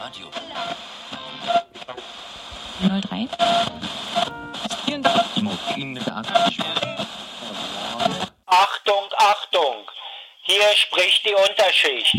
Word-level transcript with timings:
Radio. 0.00 0.30
03. 2.80 3.28
Achtung, 8.46 9.08
Achtung! 9.16 9.90
Hier 10.42 10.76
spricht 10.76 11.24
die 11.24 11.34
Unterschicht. 11.34 12.14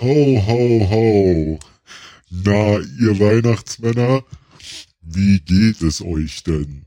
Ho, 0.00 0.42
ho, 0.46 0.60
ho. 0.90 1.58
Na, 2.30 2.78
ihr 3.00 3.18
Weihnachtsmänner, 3.18 4.22
wie 5.00 5.40
geht 5.40 5.80
es 5.82 6.02
euch 6.02 6.44
denn? 6.44 6.86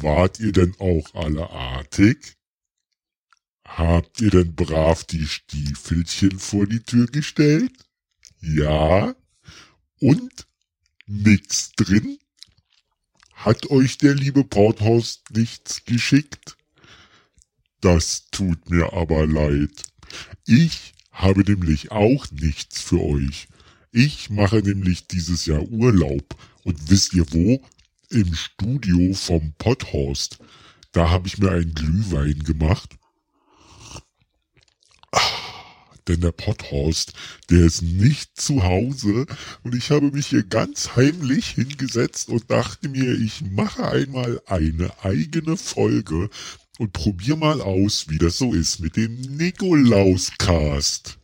Wart 0.00 0.38
ihr 0.38 0.52
denn 0.52 0.74
auch 0.78 1.14
alle 1.14 1.50
artig? 1.50 2.36
Habt 3.64 4.20
ihr 4.20 4.30
denn 4.30 4.54
brav 4.54 5.04
die 5.04 5.26
Stiefelchen 5.26 6.38
vor 6.38 6.66
die 6.66 6.82
Tür 6.82 7.06
gestellt? 7.06 7.72
Ja? 8.40 9.14
Und? 10.00 10.46
Nix 11.06 11.72
drin? 11.72 12.18
Hat 13.32 13.70
euch 13.70 13.98
der 13.98 14.14
liebe 14.14 14.44
Porthorst 14.44 15.30
nichts 15.30 15.84
geschickt? 15.84 16.56
Das 17.80 18.26
tut 18.30 18.70
mir 18.70 18.92
aber 18.92 19.26
leid. 19.26 19.84
Ich 20.46 20.94
habe 21.12 21.42
nämlich 21.42 21.90
auch 21.90 22.30
nichts 22.30 22.80
für 22.80 23.00
euch. 23.00 23.48
Ich 23.90 24.28
mache 24.30 24.58
nämlich 24.58 25.06
dieses 25.06 25.46
Jahr 25.46 25.62
Urlaub. 25.62 26.36
Und 26.64 26.90
wisst 26.90 27.14
ihr 27.14 27.32
wo? 27.32 27.64
Im 28.10 28.34
Studio 28.34 29.12
vom 29.12 29.52
Potthorst. 29.58 30.38
Da 30.92 31.10
habe 31.10 31.28
ich 31.28 31.38
mir 31.38 31.50
einen 31.50 31.74
Glühwein 31.74 32.38
gemacht. 32.38 32.96
Ah, 35.12 35.20
Denn 36.06 36.22
der 36.22 36.32
Potthorst, 36.32 37.12
der 37.50 37.66
ist 37.66 37.82
nicht 37.82 38.40
zu 38.40 38.62
Hause 38.62 39.26
und 39.62 39.74
ich 39.74 39.90
habe 39.90 40.10
mich 40.10 40.28
hier 40.28 40.42
ganz 40.42 40.96
heimlich 40.96 41.50
hingesetzt 41.50 42.30
und 42.30 42.50
dachte 42.50 42.88
mir, 42.88 43.14
ich 43.14 43.42
mache 43.42 43.86
einmal 43.86 44.40
eine 44.46 44.90
eigene 45.04 45.58
Folge 45.58 46.30
und 46.78 46.94
probier 46.94 47.36
mal 47.36 47.60
aus, 47.60 48.08
wie 48.08 48.18
das 48.18 48.38
so 48.38 48.54
ist 48.54 48.80
mit 48.80 48.96
dem 48.96 49.20
Nikolauscast. 49.20 51.18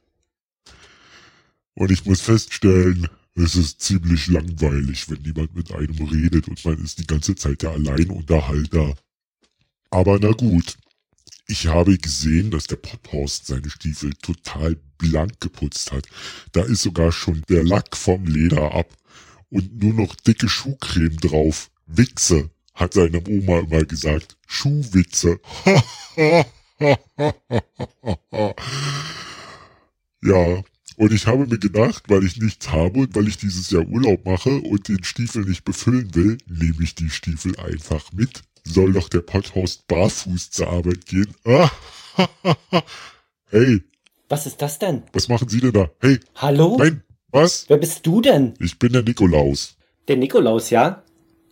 Und 1.74 1.90
ich 1.90 2.04
muss 2.04 2.20
feststellen, 2.20 3.08
es 3.34 3.56
ist 3.56 3.80
ziemlich 3.80 4.28
langweilig, 4.28 5.10
wenn 5.10 5.22
niemand 5.22 5.54
mit 5.54 5.72
einem 5.72 6.06
redet 6.08 6.48
und 6.48 6.64
man 6.64 6.82
ist 6.82 6.98
die 6.98 7.06
ganze 7.06 7.34
Zeit 7.34 7.62
der 7.62 7.70
Alleinunterhalter. 7.70 8.94
Aber 9.90 10.18
na 10.20 10.30
gut. 10.32 10.76
Ich 11.46 11.66
habe 11.66 11.98
gesehen, 11.98 12.50
dass 12.50 12.68
der 12.68 12.76
Potthorst 12.76 13.46
seine 13.46 13.68
Stiefel 13.68 14.14
total 14.22 14.76
blank 14.96 15.40
geputzt 15.40 15.92
hat. 15.92 16.06
Da 16.52 16.62
ist 16.62 16.82
sogar 16.82 17.12
schon 17.12 17.42
der 17.50 17.64
Lack 17.64 17.96
vom 17.96 18.24
Leder 18.24 18.72
ab 18.72 18.88
und 19.50 19.82
nur 19.82 19.92
noch 19.92 20.14
dicke 20.14 20.48
Schuhcreme 20.48 21.18
drauf. 21.18 21.70
Wichse, 21.86 22.50
hat 22.72 22.94
seine 22.94 23.22
Oma 23.28 23.58
immer 23.58 23.84
gesagt. 23.84 24.38
Schuhwitze. 24.46 25.38
ja, 30.22 30.64
und 30.96 31.12
ich 31.12 31.26
habe 31.26 31.46
mir 31.46 31.58
gedacht, 31.58 32.04
weil 32.08 32.24
ich 32.24 32.40
nichts 32.40 32.70
habe 32.70 33.00
und 33.00 33.14
weil 33.16 33.28
ich 33.28 33.36
dieses 33.38 33.70
Jahr 33.70 33.86
Urlaub 33.86 34.24
mache 34.24 34.50
und 34.60 34.88
den 34.88 35.02
Stiefel 35.04 35.44
nicht 35.44 35.64
befüllen 35.64 36.14
will, 36.14 36.38
nehme 36.46 36.82
ich 36.82 36.94
die 36.94 37.10
Stiefel 37.10 37.56
einfach 37.58 38.12
mit. 38.12 38.42
Soll 38.64 38.92
doch 38.94 39.08
der 39.08 39.20
Potthorst 39.20 39.86
barfuß 39.88 40.50
zur 40.50 40.68
Arbeit 40.68 41.06
gehen? 41.06 41.34
Ah, 41.44 41.70
hey, 43.50 43.82
Was 44.28 44.46
ist 44.46 44.60
das 44.62 44.78
denn? 44.78 45.02
was 45.12 45.28
machen 45.28 45.48
Sie 45.48 45.60
denn 45.60 45.72
da? 45.72 45.90
Hey, 46.00 46.18
Hallo? 46.36 46.76
nein, 46.78 47.02
was? 47.30 47.66
Wer 47.68 47.76
bist 47.78 48.06
du 48.06 48.20
denn? 48.20 48.54
Ich 48.58 48.78
bin 48.78 48.92
der 48.92 49.02
Nikolaus. 49.02 49.76
Der 50.08 50.16
Nikolaus, 50.16 50.70
ja? 50.70 51.02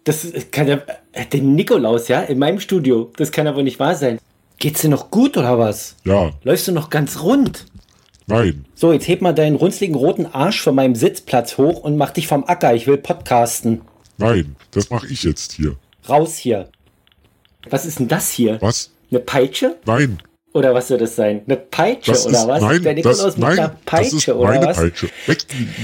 Das 0.05 0.27
kann 0.51 0.69
ja. 0.69 0.81
äh, 1.13 1.27
Der 1.27 1.43
Nikolaus, 1.43 2.09
ja? 2.09 2.23
In 2.23 2.39
meinem 2.39 2.61
Studio. 2.61 3.13
Das 3.17 3.31
kann 3.31 3.47
aber 3.47 3.63
nicht 3.63 3.79
wahr 3.79 3.95
sein. 3.95 4.19
Geht's 4.59 4.81
dir 4.81 4.89
noch 4.89 5.11
gut 5.11 5.37
oder 5.37 5.59
was? 5.59 5.97
Ja, 6.05 6.31
Läufst 6.45 6.69
du 6.69 6.73
noch 6.73 6.89
ganz 6.91 7.21
rund? 7.21 7.67
Nein, 8.33 8.65
So, 8.75 8.93
jetzt 8.93 9.07
heb 9.09 9.21
mal 9.23 9.33
deinen 9.33 9.57
runzligen 9.57 9.95
roten 9.95 10.27
Arsch 10.27 10.61
von 10.61 10.75
meinem 10.75 10.95
Sitzplatz 10.95 11.59
hoch 11.59 11.81
und 11.83 11.97
mach 11.97 12.11
dich 12.11 12.27
vom 12.27 12.45
Acker. 12.45 12.75
Ich 12.75 12.87
will 12.87 12.99
podcasten. 12.99 13.83
nein, 14.19 14.57
das 14.73 14.91
mache 14.91 15.07
ich 15.07 15.23
jetzt 15.23 15.53
hier. 15.53 15.77
Raus 16.09 16.37
hier. 16.37 16.69
Was 17.71 17.85
ist 17.85 17.99
denn 18.01 18.09
das 18.09 18.31
hier? 18.31 18.59
Was? 18.61 18.91
Eine 19.11 19.21
Peitsche? 19.21 19.77
Nein, 19.87 20.19
Oder 20.55 20.75
was 20.75 20.89
soll 20.89 20.99
das 20.99 21.17
sein? 21.17 21.43
Eine 21.47 21.57
Peitsche 21.57 22.11
das 22.11 22.27
oder 22.27 22.41
ist, 22.41 22.49
was? 22.49 22.61
nein, 22.63 22.83
Der 22.83 22.95
das, 22.97 23.25
mit 23.25 23.39
nein, 23.39 23.59
einer 23.59 23.69
Peitsche 23.87 24.11
das 24.11 24.19
ist 24.23 24.29
oder 24.29 24.49
meine 24.49 24.67
was? 24.67 24.77
Peitsche. 24.77 25.09
Weg, 25.27 25.39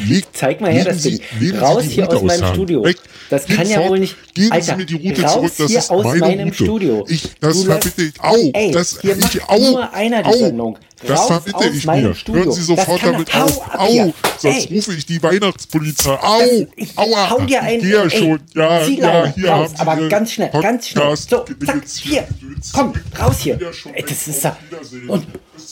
leg, 0.09 0.25
Zeig 0.33 0.61
mal 0.61 0.71
her 0.73 0.85
das 0.85 1.03
Ding. 1.03 1.21
Raus 1.61 1.85
hier 1.85 2.09
aus 2.09 2.23
meinem 2.23 2.43
Hand. 2.43 2.55
Studio. 2.55 2.85
Weg. 2.85 2.97
Das 3.31 3.47
kann 3.47 3.67
ja 3.69 3.79
fort. 3.79 3.91
wohl 3.91 3.99
nicht- 4.01 4.17
Geben 4.35 4.53
Alter, 4.53 4.65
Sie 4.65 4.77
mir 4.77 4.87
die 4.87 5.09
Route 5.09 5.23
raus 5.23 5.33
zurück, 5.35 5.53
das 5.59 5.67
hier 5.69 5.79
ist 5.79 5.91
aus 5.91 6.05
meine 6.05 6.19
meinem 6.21 6.49
Route. 6.49 6.55
Studio. 6.65 7.07
Ich, 7.09 7.31
das 7.41 7.65
läufst- 7.65 7.99
ich. 7.99 8.13
Au, 8.21 8.35
Ey, 8.53 8.71
das, 8.73 9.01
hier 9.01 9.17
ich, 9.17 9.21
macht 9.23 9.49
au, 9.49 9.59
nur 9.59 9.93
einer 9.95 10.23
die 10.23 10.29
au, 10.29 10.33
Sendung. 10.33 10.79
Das 11.07 11.27
verbitte 11.27 11.69
ich 11.69 11.87
mir. 11.87 12.15
Studio. 12.15 12.43
Hören 12.45 12.53
Sie 12.53 12.63
sofort 12.63 13.03
damit 13.05 13.35
auf. 13.35 13.63
Ab 13.73 13.81
Au, 13.81 13.87
hier. 13.87 14.13
sonst 14.39 14.69
Ey. 14.71 14.77
rufe 14.77 14.95
ich 14.95 15.07
die 15.07 15.23
Weihnachtspolizei. 15.23 16.19
Au, 16.21 16.39
Das- 16.41 16.51
ich 16.77 16.99
aua, 16.99 17.31
hau 17.31 17.41
dir 17.43 17.63
einen- 17.63 17.77
ich 17.77 17.83
gehe 17.85 17.95
ja 17.95 18.03
ey, 18.05 18.11
schon. 18.11 18.41
Ja, 18.55 18.81
ja, 18.87 19.27
hier 19.35 19.49
raus, 19.51 19.71
haben 19.71 19.77
Sie 19.77 19.81
aber 19.81 20.09
ganz 20.09 20.33
schnell, 20.33 20.51
ganz 20.51 20.89
schnell. 20.89 21.05
Podcast- 21.05 21.31
So, 21.31 21.45
zack, 21.65 21.83
hier. 22.03 22.29
Komm, 22.73 22.93
raus 23.21 23.39
hier. 23.41 23.59
Ey, 23.95 24.03
das 24.03 24.29
ist. 24.29 24.45
Wiedersehen. 24.71 25.09
Und 25.09 25.27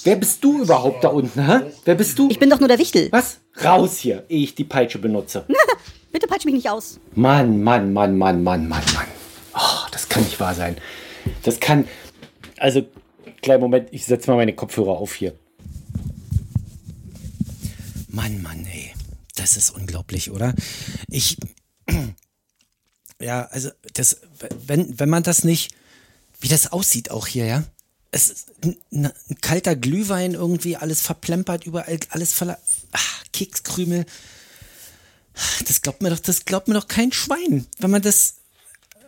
wer 0.05 0.17
bist 0.17 0.45
du 0.45 0.63
überhaupt 0.63 1.03
da 1.03 1.09
unten, 1.09 1.45
hä? 1.45 1.61
Wer 1.85 1.95
bist 1.97 2.19
du? 2.19 2.29
Ich 2.31 2.39
bin 2.39 2.49
doch 2.49 2.61
nur 2.61 2.69
der 2.69 2.79
Wichtel. 2.79 3.09
Was? 3.11 3.39
Raus 3.65 3.99
hier, 3.99 4.25
ehe 4.29 4.45
ich 4.45 4.55
die 4.55 4.65
Peitsche 4.65 4.99
benutze. 4.99 5.45
Bitte 6.13 6.29
peitsch 6.29 6.45
mich 6.45 6.55
nicht 6.55 6.71
aus. 6.71 6.99
Mann, 7.15 7.63
Mann, 7.63 7.93
Mann, 7.93 8.17
Mann, 8.17 8.43
Mann, 8.43 8.69
Mann, 8.69 8.85
Mann. 8.95 9.07
Oh, 9.55 9.87
das 9.91 10.09
kann 10.09 10.23
nicht 10.23 10.39
wahr 10.41 10.55
sein. 10.55 10.77
Das 11.43 11.59
kann. 11.61 11.87
Also, 12.59 12.83
kleinen 13.47 13.61
Moment, 13.61 13.91
ich 13.93 14.05
setze 14.05 14.29
mal 14.29 14.37
meine 14.37 14.57
Kopfhörer 14.57 14.99
auf 14.99 15.15
hier. 15.15 15.39
Mann, 18.09 18.43
Mann, 18.43 18.67
ey. 18.67 18.93
Das 19.37 19.57
ist 19.57 19.71
unglaublich, 19.71 20.31
oder? 20.31 20.53
Ich. 21.09 21.39
Ja, 23.19 23.47
also, 23.47 23.71
das, 23.95 24.21
wenn, 24.67 25.01
wenn 25.01 25.09
man 25.09 25.23
das 25.23 25.43
nicht. 25.43 25.75
Wie 26.39 26.49
das 26.49 26.71
aussieht 26.71 27.11
auch 27.11 27.27
hier, 27.27 27.47
ja? 27.47 27.65
Es 28.11 28.29
ist 28.29 28.53
ein, 28.63 28.77
ein 28.93 29.41
kalter 29.41 29.75
Glühwein 29.75 30.35
irgendwie, 30.35 30.77
alles 30.77 31.01
verplempert, 31.01 31.65
überall, 31.65 31.99
alles 32.11 32.35
voller 32.35 32.59
ach, 32.93 33.25
Kekskrümel. 33.33 34.05
Das 35.67 35.81
glaubt 35.81 36.03
mir 36.03 36.11
doch, 36.11 36.19
das 36.19 36.45
glaubt 36.45 36.69
mir 36.69 36.75
doch 36.75 36.89
kein 36.89 37.11
Schwein, 37.11 37.67
wenn 37.79 37.91
man 37.91 38.03
das, 38.03 38.35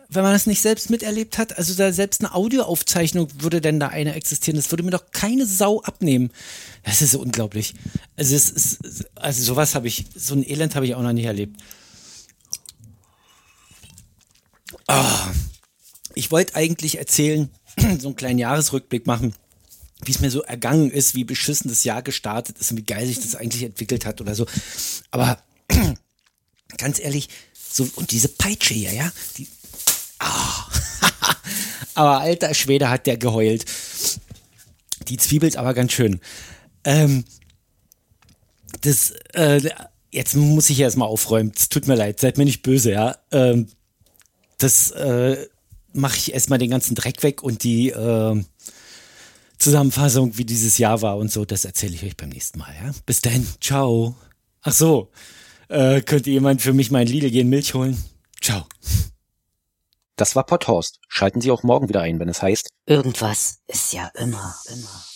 wenn 0.09 0.23
man 0.23 0.33
das 0.33 0.47
nicht 0.47 0.61
selbst 0.61 0.89
miterlebt 0.89 1.37
hat. 1.37 1.57
Also 1.57 1.75
da 1.75 1.93
selbst 1.93 2.21
eine 2.21 2.33
Audioaufzeichnung 2.33 3.29
würde 3.41 3.61
denn 3.61 3.79
da 3.79 3.89
eine 3.89 4.15
existieren. 4.15 4.57
Das 4.57 4.71
würde 4.71 4.83
mir 4.83 4.91
doch 4.91 5.11
keine 5.11 5.45
Sau 5.45 5.81
abnehmen. 5.81 6.31
Das 6.83 7.01
ist 7.03 7.11
so 7.11 7.19
unglaublich. 7.19 7.75
Also 8.17 8.35
es 8.35 8.49
ist, 8.49 8.79
also 9.15 9.43
sowas 9.43 9.75
habe 9.75 9.87
ich, 9.87 10.05
so 10.15 10.33
ein 10.33 10.47
Elend 10.47 10.75
habe 10.75 10.87
ich 10.87 10.95
auch 10.95 11.03
noch 11.03 11.13
nicht 11.13 11.25
erlebt. 11.25 11.61
Ah, 14.87 15.31
ich 16.15 16.31
wollte 16.31 16.55
eigentlich 16.55 16.97
erzählen, 16.97 17.49
so 17.99 18.07
einen 18.07 18.15
kleinen 18.15 18.39
Jahresrückblick 18.39 19.05
machen, 19.05 19.35
wie 20.03 20.11
es 20.11 20.21
mir 20.21 20.31
so 20.31 20.41
ergangen 20.41 20.89
ist, 20.89 21.13
wie 21.13 21.23
beschissen 21.23 21.69
das 21.69 21.83
Jahr 21.83 22.01
gestartet 22.01 22.57
ist 22.57 22.71
und 22.71 22.77
wie 22.77 22.83
geil 22.83 23.05
sich 23.05 23.19
das 23.19 23.35
eigentlich 23.35 23.63
entwickelt 23.63 24.07
hat 24.07 24.21
oder 24.21 24.33
so. 24.33 24.47
Aber 25.11 25.43
ganz 26.77 26.99
ehrlich, 26.99 27.29
so, 27.71 27.87
und 27.95 28.09
diese 28.09 28.29
Peitsche 28.29 28.73
hier, 28.73 28.91
ja, 28.91 29.11
die, 29.37 29.47
aber 31.99 32.21
alter 32.21 32.53
Schwede 32.53 32.89
hat 32.89 33.07
der 33.07 33.17
geheult. 33.17 33.65
Die 35.09 35.17
zwiebelt 35.17 35.57
aber 35.57 35.73
ganz 35.73 35.91
schön. 35.91 36.21
Ähm, 36.85 37.25
das, 38.81 39.11
äh, 39.33 39.69
jetzt 40.09 40.33
muss 40.35 40.69
ich 40.69 40.79
erstmal 40.79 41.09
aufräumen. 41.09 41.51
Es 41.53 41.67
tut 41.67 41.87
mir 41.87 41.95
leid, 41.95 42.21
seid 42.21 42.37
mir 42.37 42.45
nicht 42.45 42.61
böse, 42.61 42.93
ja. 42.93 43.17
Ähm, 43.33 43.67
das 44.59 44.91
äh, 44.91 45.45
mache 45.91 46.17
ich 46.17 46.33
erstmal 46.33 46.57
den 46.57 46.69
ganzen 46.69 46.95
Dreck 46.95 47.21
weg 47.21 47.43
und 47.43 47.63
die 47.63 47.89
äh, 47.89 48.43
Zusammenfassung, 49.57 50.37
wie 50.37 50.45
dieses 50.45 50.77
Jahr 50.77 51.01
war 51.01 51.17
und 51.17 51.29
so, 51.29 51.43
das 51.43 51.65
erzähle 51.65 51.95
ich 51.95 52.03
euch 52.03 52.15
beim 52.15 52.29
nächsten 52.29 52.59
Mal, 52.59 52.73
ja. 52.81 52.91
Bis 53.05 53.19
dann, 53.19 53.45
ciao. 53.59 54.15
Ach 54.61 54.73
so, 54.73 55.11
äh, 55.67 55.99
könnte 55.99 56.29
jemand 56.29 56.61
für 56.61 56.71
mich 56.71 56.91
mein 56.91 57.07
Lidl 57.07 57.29
gehen 57.29 57.49
Milch 57.49 57.73
holen? 57.73 58.01
Ciao. 58.39 58.65
Das 60.19 60.35
war 60.35 60.43
Potthorst. 60.43 60.99
Schalten 61.07 61.39
Sie 61.39 61.49
auch 61.49 61.63
morgen 61.63 61.87
wieder 61.87 62.01
ein, 62.01 62.19
wenn 62.19 62.27
es 62.27 62.41
heißt 62.41 62.67
Irgendwas 62.85 63.59
ist 63.67 63.93
ja 63.93 64.11
immer, 64.15 64.53
immer. 64.67 65.08